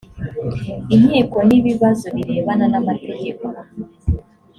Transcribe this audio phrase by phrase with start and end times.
[0.95, 3.45] inkiko n’ibibazo birebana n’amategeko